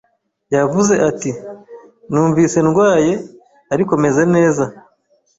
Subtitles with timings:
[0.55, 1.31] Yavuze ati:
[2.11, 3.13] "Numvise ndwaye,
[3.73, 4.63] ariko meze neza."